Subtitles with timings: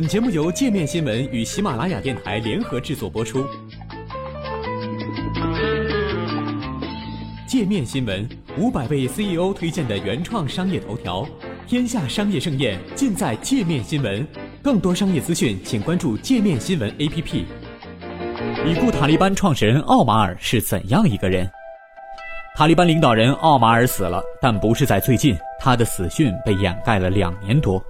[0.00, 3.44] 本节目由界面新闻与喜马拉雅电台联合制作播出。
[7.46, 8.26] 界面新闻
[8.56, 11.28] 五百位 CEO 推荐的原创商业头条，
[11.66, 14.26] 天下商业盛宴尽在界面新闻。
[14.62, 17.44] 更多商业资讯，请关注界面新闻 APP。
[18.66, 21.46] 已故塔利班创始人奥马尔是怎样一个人？
[22.56, 27.84] 塔利班领导人奥马尔死了，但不是在最近，他的死讯被掩盖了两年多。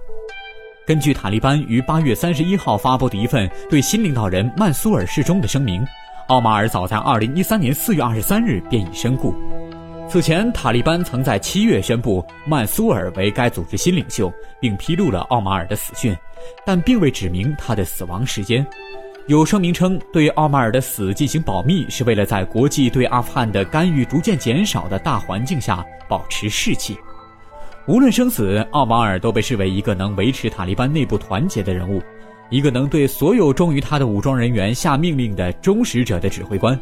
[0.87, 5.85] 根据塔利班于八月三十一号发布的一份对新领导人曼苏尔示终的声明，
[6.27, 9.33] 奥马尔早在二零一三年四月二十三日便已身故。
[10.09, 16.17] 此前，塔利班曾在七月宣布曼苏尔为该组织新领袖，并披露了奥马尔的死讯，
[16.65, 18.65] 但并未指明他的死亡时间。
[19.27, 26.97] 有声明称，对奥马尔的死进行保密，是为了在国际对阿富汗的干预逐渐减少的大环境下保持士气。
[27.87, 31.99] 无论生死，奥马尔都被视为一个能维持塔利班内部团结的人物，
[32.51, 36.79] 一个能对所有忠于他的武装人员下命令的忠实者的指挥官。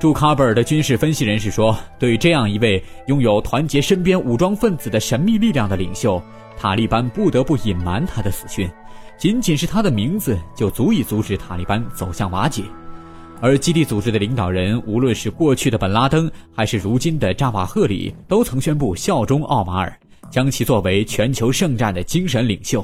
[0.00, 6.20] 驻喀布尔的军事分析人士说：“对这样一位拥有团结身边武装分子的神秘力量的领袖，
[6.56, 8.68] 塔利班不得不隐瞒他的死讯。
[9.18, 12.64] 仅仅是他的名字就足以阻止塔利班走向瓦解。
[13.40, 19.94] 而基地组织的领导人，无论是过去的本拉登，还是如今的扎瓦赫里，都曾宣布效忠奥马尔。”
[20.32, 22.82] 将其作为全球圣战的精神领袖，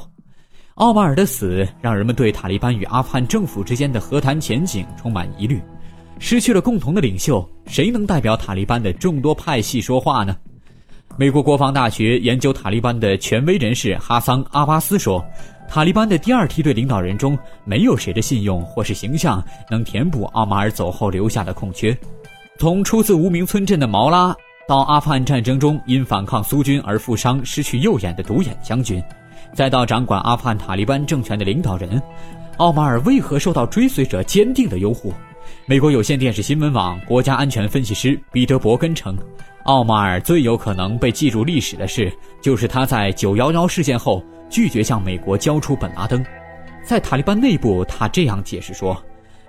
[0.74, 5.58] 奥马尔的死让人们对塔利班与阿富汗政府之间的和谈前景充满疑虑。
[6.18, 10.36] 失去了共同的领袖，谁能代表塔利班的众多派系说话呢？
[11.16, 15.24] 美国国防大学研究塔利班的权威人士哈桑·阿巴斯说
[15.66, 21.96] ：“塔利班的第二梯队领导人中，没有谁的信用或是形象能填补奥马尔走后留下的空缺。
[22.58, 24.36] 从出自无名村镇的毛拉。”
[24.68, 29.02] 到阿富汗战争中因反抗苏军而负伤失去右眼的独眼将军，
[29.54, 32.02] 再到掌管阿富汗塔利班政权的领导人，
[32.58, 35.10] 奥马尔为何受到追随者坚定的拥护？
[35.64, 39.16] 美国有线电视新闻网国家安全分析师彼得·伯根称，
[39.62, 42.12] 奥马尔最有可能被记住历史的事，
[42.42, 46.22] 就是他在九幺幺事件后拒绝向美国交出本拉登。
[46.84, 49.02] 在塔利班内部，他这样解释说：“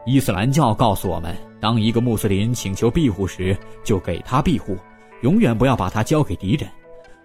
[0.07, 3.53] 伊斯兰教告诉我们，当一个穆斯林请求庇护时，
[3.83, 4.77] 就给他庇护。”
[5.21, 6.69] 永远不要把它交给敌人，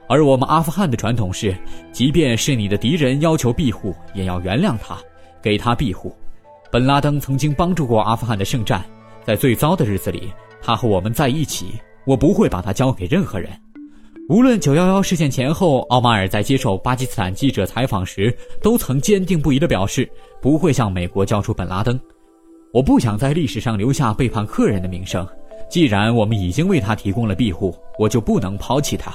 [0.09, 1.57] 而我们阿富汗的传统是，
[1.93, 4.99] 即便是你的敌人要求庇护，也要原谅他，
[5.43, 6.15] 给他庇护。
[6.71, 8.85] 本拉登曾经帮助过阿富汗的圣战，
[9.25, 11.75] 在最糟的日子里，他和我们在一起。
[12.07, 13.49] 我不会把他交给任何人。
[14.29, 20.07] 无论九幺幺事件前后，奥马尔在接受巴基斯坦记者采访时，都曾坚定不移地表示，
[20.43, 21.99] 不会向美国交出本拉登。
[22.75, 25.27] 我不想在历史上留下背叛客人的名声。
[25.75, 29.13] 既然我们已经为他提供了庇护，我就不能抛弃他。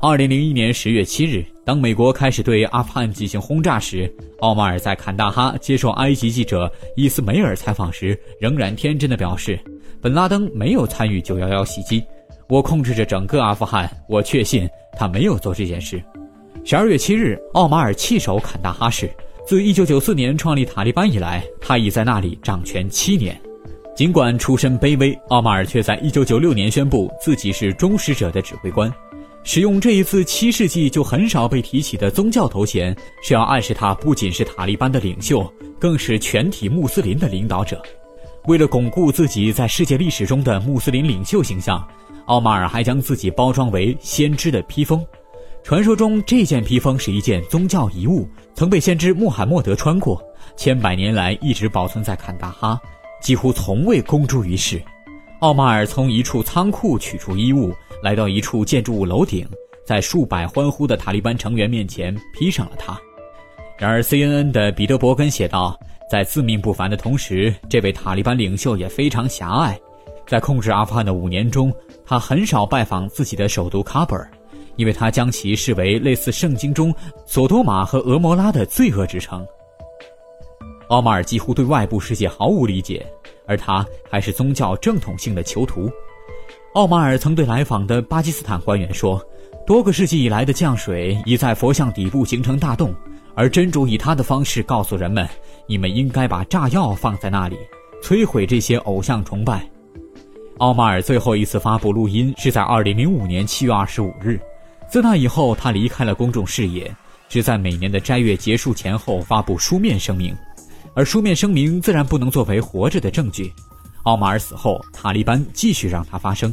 [0.00, 9.56] 二零零一年十月七日，当美国开始对阿富汗进行轰炸时，奥马尔在坎大哈接受埃及记者伊斯梅尔采访时，仍然天真的表示
[10.02, 12.02] ：“本拉登没有参与九幺幺袭击，
[12.48, 16.02] 我控制着整个阿富汗，我确信他没有做这件事。”
[16.66, 19.08] 十二月七日，奥马尔弃守坎大哈市。
[19.46, 23.40] 自一九九四年创立塔利班以来，他已在那里掌权七年。
[23.94, 28.90] 尽管出身卑微，奥马尔却在1996年宣布自己是忠实者的指挥官，
[29.42, 37.82] 使用这一次七世纪就很少被提起的宗教头衔，是要暗示他不仅是塔利班的领袖，更是全体穆斯林的领导者。
[38.46, 41.86] 为了巩固自己在世界历史中的穆斯林领袖形象，
[42.24, 45.04] 奥马尔还将自己包装为先知的披风。
[45.62, 50.22] 传说中，这件披风是一件宗教遗物，曾被先知穆罕默德穿过，
[50.56, 52.80] 千百年来一直保存在坎大哈。
[53.20, 54.82] 几乎从未公诸于世。
[55.40, 59.46] 奥马尔从一处仓库取出衣物，来到一处建筑物楼顶，
[59.86, 62.98] 在数百欢呼的塔利班成员面前披上了它。
[63.78, 65.78] 然而，CNN 的彼得·伯根写道，
[66.10, 69.78] 在自命不凡的同时，这位塔利班领袖也非常狭隘。
[70.26, 71.72] 在控制阿富汗的五年中，
[72.04, 74.30] 他很少拜访自己的首都喀布尔，
[74.76, 76.94] 因为他将其视为类似圣经中
[77.24, 79.46] 索多玛和俄摩拉的罪恶之城。
[80.90, 83.06] 奥马尔几乎对外部世界毫无理解，
[83.46, 85.88] 而他还是宗教正统性的囚徒。
[86.74, 89.24] 奥马尔曾对来访的巴基斯坦官员说
[89.64, 92.92] ：“多个世纪以来的降水已在佛像底部形成大洞，
[93.36, 95.28] 而真主以他的方式告诉人们：
[95.68, 97.56] 你们应该把炸药放在那里，
[98.02, 99.64] 摧毁这些偶像崇拜。”
[100.58, 104.40] 奥马尔最后一次发布录音是在2005年7月25日，
[104.88, 106.92] 自那以后他离开了公众视野，
[107.28, 110.36] 只在每年的斋月结束前后发布书面声明。
[111.00, 113.50] 而书面声明自然不能作为活着的证据。
[114.02, 116.52] 奥马尔死后，塔利班继续让它发生。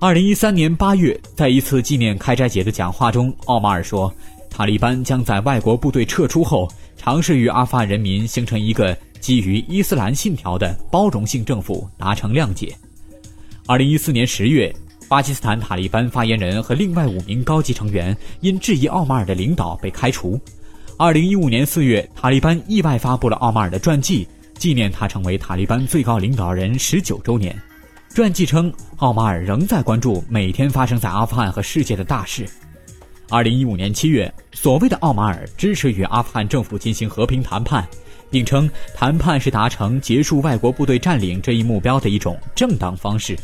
[0.00, 4.12] 二零一三年八月，在一次纪念开斋节的讲话中，奥马尔说
[4.50, 12.76] ：“塔利班将在外国部队撤出后，尝试与阿富汗人民形成一个基于伊斯兰信条的包容性政府达成谅解。
[13.68, 14.74] 二零一四年十月，
[15.06, 20.36] 巴基斯坦塔利班发言人和另外五名高级成员因质疑奥马尔的领导被开除。
[20.98, 27.56] 二零一五年四月，塔利班意外发布了奥马尔的传记，纪念他成为塔利班最高领导人十九周年。
[28.14, 32.46] 传记称，奥马尔仍在关注每天发生在阿富汗和世界的大事。
[33.30, 37.88] 二零一五年七月，所谓的奥马尔支持与阿富汗政府进行和平谈判，
[38.30, 43.36] 并称谈判是达成结束外国部队占领这一目标的一种正当方式。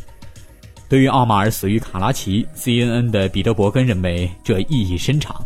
[0.87, 5.43] 对于奥马尔死于卡拉奇，CNN 的彼得伯根认为这意义深长。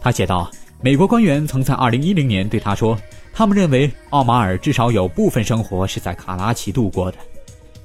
[0.00, 0.50] 他写道
[0.84, 2.98] ：“美国官员曾在二零一零年对他说，
[3.32, 7.18] 他们认为奥马尔至少有部分生活是在卡拉奇度过的。”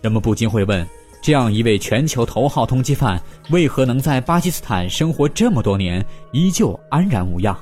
[0.01, 0.83] 人们不禁会问：
[1.21, 3.21] 这样一位全球头号通缉犯，
[3.51, 7.55] 为何能在巴基斯坦生活这么多年，依旧安然无恙？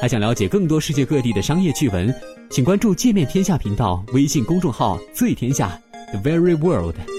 [0.00, 2.14] 还想了解更多世界各地的商业趣闻，
[2.48, 5.78] 请关注“界面天下”频道微信公众号“最天下
[6.12, 7.17] The Very World”。